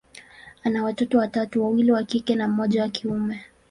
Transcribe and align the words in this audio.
ana 0.63 0.83
watoto 0.83 1.17
watatu, 1.17 1.63
wawili 1.63 1.91
wa 1.91 2.03
kike 2.03 2.35
na 2.35 2.47
mmoja 2.47 2.81
wa 2.81 2.89
kiume. 2.89 3.45